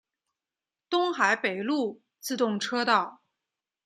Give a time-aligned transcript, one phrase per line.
[0.89, 3.21] 东海北陆自动车道。